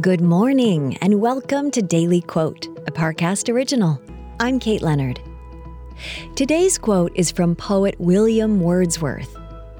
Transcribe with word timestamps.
Good 0.00 0.20
morning, 0.20 0.96
and 0.98 1.20
welcome 1.20 1.72
to 1.72 1.82
Daily 1.82 2.20
Quote, 2.20 2.68
a 2.86 2.92
Parcast 2.92 3.52
original. 3.52 4.00
I'm 4.38 4.60
Kate 4.60 4.80
Leonard. 4.80 5.20
Today's 6.36 6.78
quote 6.78 7.10
is 7.16 7.32
from 7.32 7.56
poet 7.56 7.96
William 7.98 8.60
Wordsworth. 8.60 9.34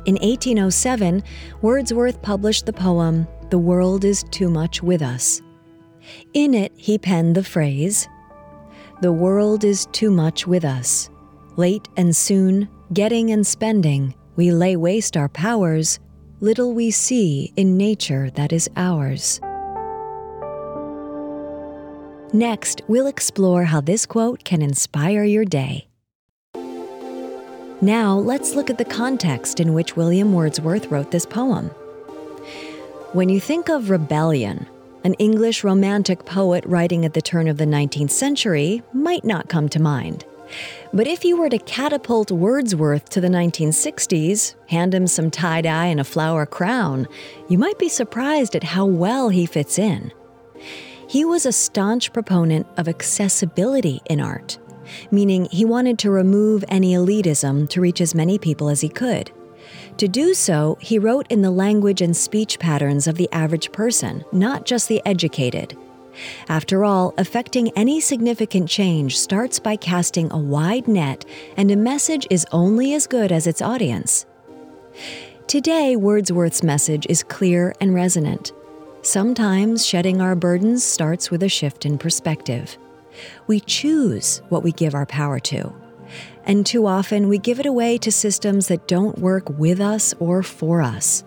In 0.06 0.16
1807, 0.16 1.22
Wordsworth 1.62 2.20
published 2.20 2.66
the 2.66 2.72
poem, 2.72 3.28
The 3.50 3.60
World 3.60 4.04
is 4.04 4.24
Too 4.32 4.50
Much 4.50 4.82
With 4.82 5.02
Us. 5.02 5.40
In 6.34 6.52
it, 6.52 6.72
he 6.74 6.98
penned 6.98 7.36
the 7.36 7.44
phrase, 7.44 8.08
The 9.00 9.12
world 9.12 9.62
is 9.62 9.86
too 9.92 10.10
much 10.10 10.48
with 10.48 10.64
us. 10.64 11.10
Late 11.54 11.88
and 11.96 12.16
soon, 12.16 12.68
getting 12.92 13.30
and 13.30 13.46
spending, 13.46 14.16
we 14.34 14.50
lay 14.50 14.74
waste 14.74 15.16
our 15.16 15.28
powers, 15.28 16.00
little 16.40 16.74
we 16.74 16.90
see 16.90 17.52
in 17.54 17.76
nature 17.76 18.30
that 18.30 18.52
is 18.52 18.68
ours. 18.74 19.40
Next, 22.32 22.82
we'll 22.88 23.06
explore 23.06 23.64
how 23.64 23.80
this 23.80 24.04
quote 24.04 24.44
can 24.44 24.60
inspire 24.60 25.24
your 25.24 25.46
day. 25.46 25.88
Now, 27.80 28.18
let's 28.18 28.54
look 28.54 28.68
at 28.70 28.76
the 28.76 28.84
context 28.84 29.60
in 29.60 29.72
which 29.72 29.96
William 29.96 30.34
Wordsworth 30.34 30.90
wrote 30.90 31.10
this 31.10 31.24
poem. 31.24 31.68
When 33.12 33.30
you 33.30 33.40
think 33.40 33.70
of 33.70 33.88
rebellion, 33.88 34.66
an 35.04 35.14
English 35.14 35.64
romantic 35.64 36.26
poet 36.26 36.64
writing 36.66 37.06
at 37.06 37.14
the 37.14 37.22
turn 37.22 37.48
of 37.48 37.56
the 37.56 37.64
19th 37.64 38.10
century 38.10 38.82
might 38.92 39.24
not 39.24 39.48
come 39.48 39.68
to 39.70 39.80
mind. 39.80 40.26
But 40.92 41.06
if 41.06 41.24
you 41.24 41.38
were 41.38 41.48
to 41.48 41.58
catapult 41.58 42.30
Wordsworth 42.30 43.08
to 43.10 43.20
the 43.20 43.28
1960s, 43.28 44.54
hand 44.68 44.92
him 44.92 45.06
some 45.06 45.30
tie 45.30 45.62
dye 45.62 45.86
and 45.86 46.00
a 46.00 46.04
flower 46.04 46.44
crown, 46.44 47.06
you 47.48 47.56
might 47.56 47.78
be 47.78 47.88
surprised 47.88 48.54
at 48.54 48.64
how 48.64 48.84
well 48.84 49.30
he 49.30 49.46
fits 49.46 49.78
in. 49.78 50.12
He 51.08 51.24
was 51.24 51.46
a 51.46 51.52
staunch 51.52 52.12
proponent 52.12 52.66
of 52.76 52.86
accessibility 52.86 54.02
in 54.10 54.20
art, 54.20 54.58
meaning 55.10 55.46
he 55.46 55.64
wanted 55.64 55.98
to 56.00 56.10
remove 56.10 56.66
any 56.68 56.92
elitism 56.92 57.66
to 57.70 57.80
reach 57.80 58.02
as 58.02 58.14
many 58.14 58.38
people 58.38 58.68
as 58.68 58.82
he 58.82 58.90
could. 58.90 59.30
To 59.96 60.06
do 60.06 60.34
so, 60.34 60.76
he 60.82 60.98
wrote 60.98 61.26
in 61.30 61.40
the 61.40 61.50
language 61.50 62.02
and 62.02 62.14
speech 62.14 62.58
patterns 62.58 63.06
of 63.06 63.14
the 63.14 63.28
average 63.32 63.72
person, 63.72 64.22
not 64.32 64.66
just 64.66 64.86
the 64.88 65.00
educated. 65.06 65.74
After 66.46 66.84
all, 66.84 67.14
affecting 67.16 67.70
any 67.70 68.00
significant 68.00 68.68
change 68.68 69.18
starts 69.18 69.58
by 69.58 69.76
casting 69.76 70.30
a 70.30 70.38
wide 70.38 70.88
net, 70.88 71.24
and 71.56 71.70
a 71.70 71.76
message 71.76 72.26
is 72.28 72.46
only 72.52 72.92
as 72.92 73.06
good 73.06 73.32
as 73.32 73.46
its 73.46 73.62
audience. 73.62 74.26
Today, 75.46 75.96
Wordsworth's 75.96 76.62
message 76.62 77.06
is 77.08 77.22
clear 77.22 77.74
and 77.80 77.94
resonant. 77.94 78.52
Sometimes 79.02 79.86
shedding 79.86 80.20
our 80.20 80.34
burdens 80.34 80.84
starts 80.84 81.30
with 81.30 81.42
a 81.44 81.48
shift 81.48 81.86
in 81.86 81.98
perspective. 81.98 82.76
We 83.46 83.60
choose 83.60 84.42
what 84.48 84.64
we 84.64 84.72
give 84.72 84.94
our 84.94 85.06
power 85.06 85.38
to. 85.40 85.72
And 86.44 86.66
too 86.66 86.86
often, 86.86 87.28
we 87.28 87.38
give 87.38 87.60
it 87.60 87.66
away 87.66 87.98
to 87.98 88.10
systems 88.10 88.68
that 88.68 88.88
don't 88.88 89.18
work 89.18 89.48
with 89.50 89.80
us 89.80 90.14
or 90.18 90.42
for 90.42 90.82
us. 90.82 91.22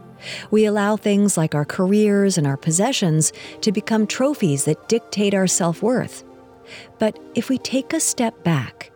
We 0.52 0.66
allow 0.66 0.97
things 0.97 1.38
like 1.38 1.55
our 1.55 1.66
careers 1.66 2.38
and 2.38 2.45
our 2.45 2.58
possessions 2.58 3.31
to 3.61 3.72
become 3.72 4.06
trophies 4.06 4.66
that 4.66 4.89
dictate 4.89 5.33
our 5.33 5.47
self 5.47 5.81
worth. 5.81 6.23
But 7.00 7.19
if 7.35 7.50
we 7.50 7.58
take 7.58 7.94
a 7.94 8.00
step 8.00 8.44
back, 8.44 8.91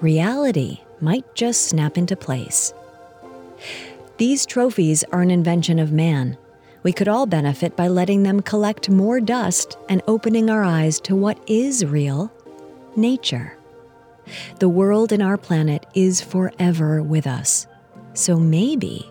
reality 0.00 0.80
might 1.00 1.34
just 1.34 1.68
snap 1.68 1.96
into 1.96 2.16
place. 2.16 2.74
These 4.18 4.46
trophies 4.46 5.04
are 5.12 5.22
an 5.22 5.30
invention 5.30 5.78
of 5.78 5.92
man. 5.92 6.36
We 6.86 6.92
could 6.92 7.08
all 7.08 7.26
benefit 7.26 7.74
by 7.74 7.88
letting 7.88 8.22
them 8.22 8.40
collect 8.40 8.88
more 8.88 9.20
dust 9.20 9.76
and 9.88 10.00
opening 10.06 10.48
our 10.48 10.62
eyes 10.62 11.00
to 11.00 11.16
what 11.16 11.36
is 11.50 11.84
real 11.84 12.30
nature. 12.94 13.58
The 14.60 14.68
world 14.68 15.10
and 15.10 15.20
our 15.20 15.36
planet 15.36 15.84
is 15.94 16.20
forever 16.20 17.02
with 17.02 17.26
us. 17.26 17.66
So 18.14 18.36
maybe 18.36 19.10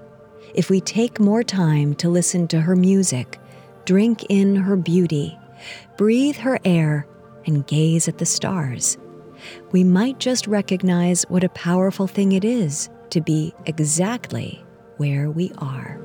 if 0.53 0.69
we 0.69 0.79
take 0.79 1.19
more 1.19 1.43
time 1.43 1.95
to 1.95 2.07
listen 2.07 2.47
to 2.47 2.61
her 2.61 2.77
music, 2.77 3.41
drink 3.83 4.23
in 4.29 4.55
her 4.55 4.77
beauty, 4.77 5.37
breathe 5.97 6.37
her 6.37 6.57
air, 6.63 7.05
and 7.45 7.67
gaze 7.67 8.07
at 8.07 8.19
the 8.19 8.25
stars, 8.25 8.97
we 9.73 9.83
might 9.83 10.17
just 10.17 10.47
recognize 10.47 11.23
what 11.23 11.43
a 11.43 11.49
powerful 11.49 12.07
thing 12.07 12.31
it 12.31 12.45
is 12.45 12.89
to 13.09 13.19
be 13.19 13.53
exactly 13.65 14.63
where 14.95 15.29
we 15.29 15.51
are. 15.57 16.04